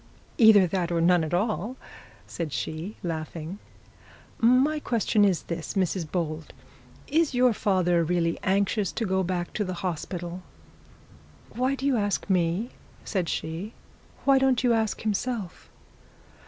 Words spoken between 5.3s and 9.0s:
this, Mrs Bold; is your father really anxious